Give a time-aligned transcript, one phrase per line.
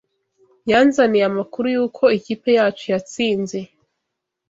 [0.69, 3.57] Yanzaniye amakuru yuko ikipe yacu yatsinze.